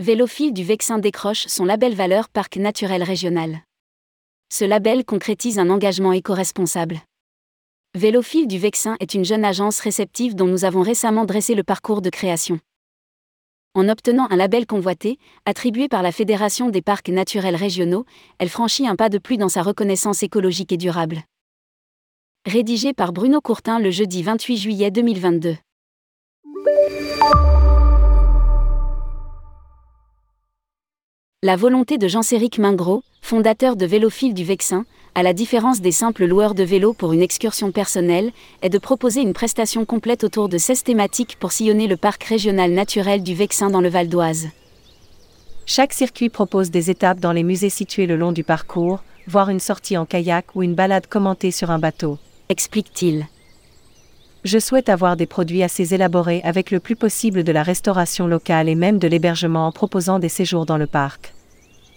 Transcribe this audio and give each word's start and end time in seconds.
Vélophile 0.00 0.54
du 0.54 0.64
Vexin 0.64 0.98
décroche 0.98 1.46
son 1.46 1.66
label 1.66 1.92
Valeur 1.94 2.30
Parc 2.30 2.56
naturel 2.56 3.02
régional. 3.02 3.64
Ce 4.50 4.64
label 4.64 5.04
concrétise 5.04 5.58
un 5.58 5.68
engagement 5.68 6.14
éco-responsable. 6.14 7.02
Vélophile 7.94 8.48
du 8.48 8.56
Vexin 8.56 8.96
est 9.00 9.12
une 9.12 9.26
jeune 9.26 9.44
agence 9.44 9.78
réceptive 9.80 10.34
dont 10.34 10.46
nous 10.46 10.64
avons 10.64 10.80
récemment 10.80 11.26
dressé 11.26 11.54
le 11.54 11.64
parcours 11.64 12.00
de 12.00 12.08
création. 12.08 12.60
En 13.74 13.90
obtenant 13.90 14.26
un 14.30 14.36
label 14.36 14.64
convoité, 14.64 15.18
attribué 15.44 15.86
par 15.86 16.02
la 16.02 16.12
Fédération 16.12 16.70
des 16.70 16.80
parcs 16.80 17.10
naturels 17.10 17.54
régionaux, 17.54 18.06
elle 18.38 18.48
franchit 18.48 18.88
un 18.88 18.96
pas 18.96 19.10
de 19.10 19.18
plus 19.18 19.36
dans 19.36 19.50
sa 19.50 19.60
reconnaissance 19.60 20.22
écologique 20.22 20.72
et 20.72 20.78
durable. 20.78 21.24
Rédigé 22.46 22.94
par 22.94 23.12
Bruno 23.12 23.42
Courtin 23.42 23.78
le 23.78 23.90
jeudi 23.90 24.22
28 24.22 24.56
juillet 24.56 24.90
2022. 24.90 25.58
La 31.42 31.56
volonté 31.56 31.96
de 31.96 32.06
Jean-Céric 32.06 32.58
Mingros, 32.58 33.02
fondateur 33.22 33.74
de 33.74 33.86
Vélophile 33.86 34.34
du 34.34 34.44
Vexin, 34.44 34.84
à 35.14 35.22
la 35.22 35.32
différence 35.32 35.80
des 35.80 35.90
simples 35.90 36.26
loueurs 36.26 36.54
de 36.54 36.62
vélo 36.62 36.92
pour 36.92 37.14
une 37.14 37.22
excursion 37.22 37.72
personnelle, 37.72 38.32
est 38.60 38.68
de 38.68 38.76
proposer 38.76 39.22
une 39.22 39.32
prestation 39.32 39.86
complète 39.86 40.22
autour 40.22 40.50
de 40.50 40.58
16 40.58 40.82
thématiques 40.82 41.38
pour 41.40 41.52
sillonner 41.52 41.86
le 41.86 41.96
parc 41.96 42.24
régional 42.24 42.72
naturel 42.72 43.22
du 43.22 43.34
Vexin 43.34 43.70
dans 43.70 43.80
le 43.80 43.88
Val 43.88 44.10
d'Oise. 44.10 44.48
Chaque 45.64 45.94
circuit 45.94 46.28
propose 46.28 46.70
des 46.70 46.90
étapes 46.90 47.20
dans 47.20 47.32
les 47.32 47.42
musées 47.42 47.70
situés 47.70 48.06
le 48.06 48.18
long 48.18 48.32
du 48.32 48.44
parcours, 48.44 49.02
voire 49.26 49.48
une 49.48 49.60
sortie 49.60 49.96
en 49.96 50.04
kayak 50.04 50.54
ou 50.54 50.62
une 50.62 50.74
balade 50.74 51.06
commentée 51.06 51.52
sur 51.52 51.70
un 51.70 51.78
bateau. 51.78 52.18
Explique-t-il. 52.50 53.24
Je 54.42 54.58
souhaite 54.58 54.88
avoir 54.88 55.16
des 55.16 55.26
produits 55.26 55.62
assez 55.62 55.92
élaborés 55.92 56.40
avec 56.44 56.70
le 56.70 56.80
plus 56.80 56.96
possible 56.96 57.44
de 57.44 57.52
la 57.52 57.62
restauration 57.62 58.26
locale 58.26 58.70
et 58.70 58.74
même 58.74 58.98
de 58.98 59.06
l'hébergement 59.06 59.66
en 59.66 59.72
proposant 59.72 60.18
des 60.18 60.30
séjours 60.30 60.64
dans 60.64 60.78
le 60.78 60.86
parc. 60.86 61.34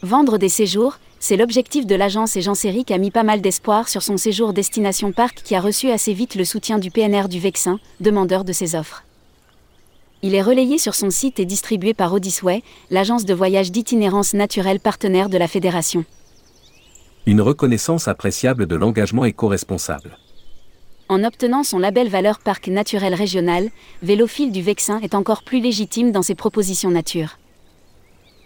Vendre 0.01 0.37
des 0.37 0.49
séjours, 0.49 0.99
c'est 1.21 1.37
l'objectif 1.37 1.85
de 1.87 1.95
l'agence 1.95 2.35
et 2.35 2.41
Jean 2.41 2.55
Céric 2.55 2.91
a 2.91 2.97
mis 2.97 3.11
pas 3.11 3.23
mal 3.23 3.39
d'espoir 3.39 3.87
sur 3.87 4.03
son 4.03 4.17
séjour 4.17 4.51
Destination 4.51 5.13
Parc 5.13 5.41
qui 5.41 5.55
a 5.55 5.61
reçu 5.61 5.89
assez 5.89 6.13
vite 6.13 6.35
le 6.35 6.43
soutien 6.43 6.79
du 6.79 6.91
PNR 6.91 7.29
du 7.29 7.39
Vexin, 7.39 7.79
demandeur 8.01 8.43
de 8.43 8.51
ses 8.51 8.75
offres. 8.75 9.05
Il 10.21 10.35
est 10.35 10.41
relayé 10.41 10.77
sur 10.77 10.95
son 10.95 11.09
site 11.09 11.39
et 11.39 11.45
distribué 11.45 11.93
par 11.93 12.13
Odyssey, 12.13 12.61
l'agence 12.91 13.23
de 13.23 13.33
voyage 13.33 13.71
d'itinérance 13.71 14.33
naturelle 14.33 14.81
partenaire 14.81 15.29
de 15.29 15.37
la 15.37 15.47
fédération. 15.47 16.03
Une 17.25 17.39
reconnaissance 17.39 18.09
appréciable 18.09 18.65
de 18.65 18.75
l'engagement 18.75 19.23
éco-responsable. 19.23 20.17
En 21.09 21.23
obtenant 21.23 21.63
son 21.63 21.79
label 21.79 22.07
Valeur 22.07 22.39
Parc 22.39 22.67
naturel 22.69 23.13
régional, 23.13 23.69
Vélophile 24.01 24.51
du 24.51 24.61
Vexin 24.61 24.99
est 25.01 25.15
encore 25.15 25.43
plus 25.43 25.59
légitime 25.59 26.11
dans 26.11 26.21
ses 26.21 26.33
propositions 26.33 26.91
nature. 26.91 27.37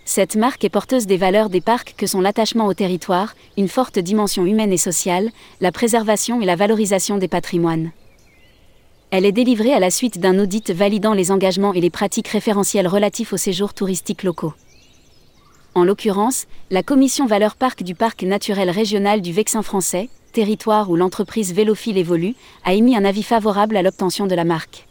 Cette 0.06 0.36
marque 0.36 0.64
est 0.64 0.70
porteuse 0.70 1.06
des 1.06 1.18
valeurs 1.18 1.50
des 1.50 1.62
parcs 1.62 1.94
que 1.98 2.08
sont 2.08 2.22
l'attachement 2.22 2.66
au 2.66 2.74
territoire, 2.74 3.36
une 3.58 3.68
forte 3.68 4.00
dimension 4.00 4.46
humaine 4.46 4.74
et 4.74 4.78
sociale, 4.78 5.30
la 5.62 5.72
préservation 5.72 6.42
et 6.42 6.46
la 6.46 6.56
valorisation 6.56 7.18
des 7.18 7.28
patrimoines. 7.28 7.92
Elle 9.12 9.26
est 9.26 9.32
délivrée 9.32 9.74
à 9.74 9.80
la 9.80 9.92
suite 9.92 10.20
d'un 10.20 10.40
audit 10.40 10.72
validant 10.72 11.14
les 11.14 11.32
engagements 11.32 11.74
et 11.74 11.82
les 11.82 11.90
pratiques 11.90 12.30
référentielles 12.30 12.88
relatifs 12.88 13.34
aux 13.34 13.38
séjours 13.38 13.74
touristiques 13.74 14.24
locaux. 14.24 14.54
En 15.76 15.84
l'occurrence, 15.84 16.48
la 16.72 16.82
commission 16.82 17.28
Valeurs 17.28 17.56
Parc 17.56 17.84
du 17.84 17.94
Parc 17.94 18.24
naturel 18.24 18.70
régional 18.72 19.22
du 19.22 19.32
Vexin 19.32 19.62
français, 19.62 20.10
territoire 20.38 20.92
où 20.92 20.96
l'entreprise 20.96 21.52
Vélophile 21.52 21.98
évolue, 21.98 22.36
a 22.64 22.76
émis 22.76 22.96
un 22.96 23.06
avis 23.06 23.24
favorable 23.24 23.76
à 23.76 23.82
l'obtention 23.82 24.28
de 24.28 24.36
la 24.36 24.44
marque. 24.44 24.86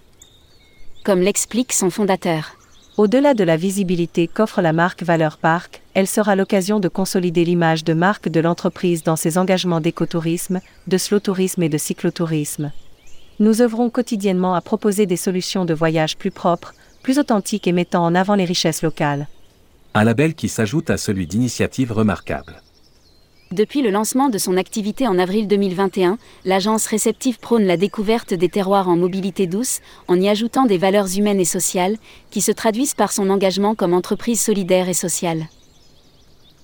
Comme 1.05 1.21
l'explique 1.21 1.73
son 1.73 1.89
fondateur. 1.89 2.57
Au-delà 2.97 3.33
de 3.33 3.45
la 3.45 3.57
visibilité 3.57 4.27
qu'offre 4.27 4.61
la 4.61 4.73
marque 4.73 5.05
Valeur 5.05 5.39
Parc, 5.39 5.83
elle 5.95 6.09
sera 6.09 6.35
l'occasion 6.35 6.81
de 6.81 6.89
consolider 6.89 7.45
l'image 7.45 7.85
de 7.85 7.95
marque 7.95 8.29
de 8.29 8.41
l'entreprise 8.41 9.05
dans 9.05 9.15
ses 9.15 9.39
engagements 9.39 9.81
d'écotourisme, 9.81 10.61
de 10.89 10.99
slow-tourisme 10.99 11.62
et 11.62 11.69
de 11.69 11.79
cyclotourisme. 11.79 12.73
Nous 13.39 13.62
œuvrons 13.62 13.89
quotidiennement 13.89 14.56
à 14.56 14.61
proposer 14.61 15.06
des 15.06 15.17
solutions 15.17 15.65
de 15.65 15.75
voyage 15.75 16.17
plus 16.17 16.33
propres, 16.33 16.75
plus 17.05 17.21
authentiques 17.21 17.69
et 17.69 17.73
mettant 17.73 18.05
en 18.05 18.17
avant 18.17 18.35
les 18.35 18.47
richesses 18.47 18.83
locales. 18.83 19.29
Un 19.95 20.03
label 20.03 20.35
qui 20.35 20.49
s'ajoute 20.49 20.91
à 20.91 20.97
celui 20.97 21.29
d'initiatives 21.29 21.93
remarquables. 21.93 22.65
Depuis 23.53 23.81
le 23.81 23.91
lancement 23.91 24.29
de 24.29 24.39
son 24.39 24.57
activité 24.57 25.07
en 25.07 25.21
avril 25.21 25.47
2021, 25.47 26.19
l'agence 26.45 26.87
réceptive 26.87 27.39
prône 27.39 27.65
la 27.65 27.77
découverte 27.77 28.34
des 28.34 28.49
terroirs 28.49 28.89
en 28.89 28.97
mobilité 28.97 29.47
douce, 29.47 29.81
en 30.09 30.21
y 30.21 30.29
ajoutant 30.29 30.65
des 30.65 30.79
valeurs 30.79 31.17
humaines 31.17 31.39
et 31.39 31.45
sociales, 31.45 31.97
qui 32.33 32.41
se 32.41 32.51
traduisent 32.51 32.95
par 32.95 33.12
son 33.12 33.31
engagement 33.31 33.77
comme 33.77 33.95
entreprise 33.95 34.41
solidaire 34.41 34.89
et 34.89 34.95
sociale. 34.95 35.47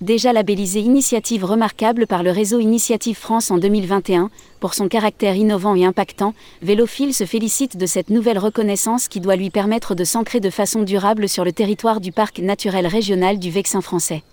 Déjà 0.01 0.33
labellisée 0.33 0.81
Initiative 0.81 1.45
remarquable 1.45 2.05
par 2.05 2.21
le 2.21 2.31
réseau 2.31 2.59
Initiative 2.59 3.15
France 3.15 3.49
en 3.49 3.57
2021, 3.57 4.29
pour 4.59 4.73
son 4.73 4.89
caractère 4.89 5.37
innovant 5.37 5.75
et 5.75 5.85
impactant, 5.85 6.33
Vélophile 6.61 7.13
se 7.13 7.25
félicite 7.25 7.77
de 7.77 7.85
cette 7.85 8.09
nouvelle 8.09 8.39
reconnaissance 8.39 9.07
qui 9.07 9.21
doit 9.21 9.37
lui 9.37 9.49
permettre 9.49 9.95
de 9.95 10.03
s'ancrer 10.03 10.41
de 10.41 10.49
façon 10.49 10.81
durable 10.81 11.29
sur 11.29 11.45
le 11.45 11.53
territoire 11.53 12.01
du 12.01 12.11
parc 12.11 12.39
naturel 12.39 12.87
régional 12.87 13.39
du 13.39 13.51
Vexin 13.51 13.79
français. 13.79 14.23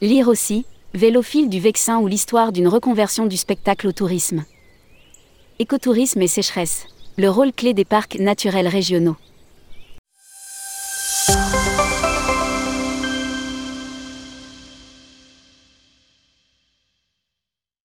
Lire 0.00 0.28
aussi, 0.28 0.64
Vélophile 0.94 1.48
du 1.48 1.58
Vexin 1.58 2.00
ou 2.00 2.06
l'histoire 2.06 2.52
d'une 2.52 2.68
reconversion 2.68 3.24
du 3.24 3.38
spectacle 3.38 3.88
au 3.88 3.92
tourisme. 3.92 4.44
Écotourisme 5.58 6.20
et 6.20 6.26
sécheresse. 6.26 6.86
Le 7.16 7.30
rôle 7.30 7.54
clé 7.54 7.72
des 7.72 7.86
parcs 7.86 8.18
naturels 8.18 8.68
régionaux. 8.68 9.16